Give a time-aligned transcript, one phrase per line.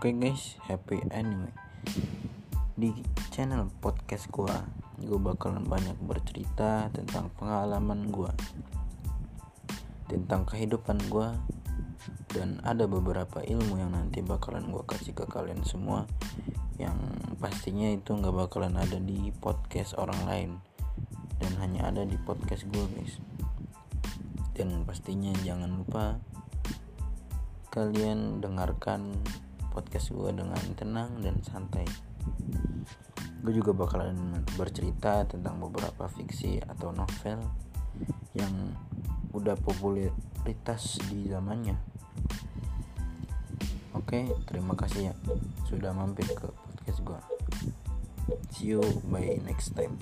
[0.00, 1.52] Oke okay guys, happy anyway.
[2.72, 2.88] Di
[3.28, 4.64] channel podcast gua,
[4.96, 8.32] gua bakalan banyak bercerita tentang pengalaman gua,
[10.08, 11.36] tentang kehidupan gua,
[12.32, 16.08] dan ada beberapa ilmu yang nanti bakalan gua kasih ke kalian semua,
[16.80, 16.96] yang
[17.36, 20.50] pastinya itu nggak bakalan ada di podcast orang lain,
[21.44, 23.20] dan hanya ada di podcast gua guys.
[24.56, 26.16] Dan pastinya jangan lupa
[27.68, 29.12] kalian dengarkan
[29.80, 31.88] podcast gue dengan tenang dan santai.
[33.40, 37.40] Gue juga bakalan bercerita tentang beberapa fiksi atau novel
[38.36, 38.76] yang
[39.32, 41.80] udah popularitas di zamannya.
[43.96, 45.14] Oke terima kasih ya
[45.64, 47.20] sudah mampir ke podcast gue
[48.52, 49.96] see you by next time